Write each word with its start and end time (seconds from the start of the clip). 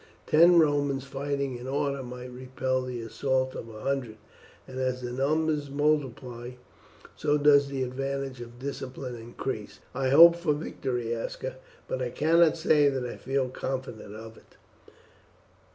Ten 0.25 0.57
Romans 0.57 1.03
fighting 1.03 1.59
in 1.59 1.67
order 1.67 2.01
might 2.01 2.31
repel 2.31 2.81
the 2.81 3.01
assault 3.03 3.53
of 3.53 3.69
a 3.69 3.81
hundred, 3.81 4.17
and 4.67 4.79
as 4.79 5.03
the 5.03 5.11
numbers 5.11 5.69
multiply 5.69 6.53
so 7.15 7.37
does 7.37 7.67
the 7.67 7.83
advantage 7.83 8.41
of 8.41 8.57
discipline 8.57 9.13
increase. 9.13 9.79
I 9.93 10.09
hope 10.09 10.35
for 10.35 10.53
victory, 10.55 11.15
Aska, 11.15 11.57
but 11.87 12.01
I 12.01 12.09
cannot 12.09 12.57
say 12.57 12.89
that 12.89 13.05
I 13.05 13.15
feel 13.17 13.49
confident 13.49 14.15
of 14.15 14.37
it." 14.37 14.57